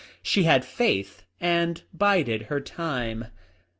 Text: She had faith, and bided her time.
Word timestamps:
She 0.23 0.45
had 0.45 0.65
faith, 0.65 1.21
and 1.39 1.83
bided 1.93 2.47
her 2.47 2.59
time. 2.59 3.27